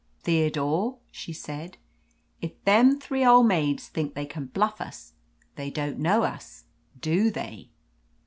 [0.23, 1.77] "Theodore," she said,
[2.41, 5.13] "if them three old maids think they can bluff us,
[5.57, 6.63] they don't know us,
[6.99, 7.69] do they?"